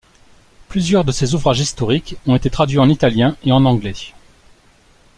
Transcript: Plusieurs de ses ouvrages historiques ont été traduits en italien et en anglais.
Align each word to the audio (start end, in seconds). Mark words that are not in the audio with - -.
Plusieurs 0.67 1.05
de 1.05 1.11
ses 1.11 1.35
ouvrages 1.35 1.59
historiques 1.59 2.15
ont 2.25 2.35
été 2.35 2.49
traduits 2.49 2.79
en 2.79 2.89
italien 2.89 3.37
et 3.45 3.51
en 3.51 3.65
anglais. 3.65 3.93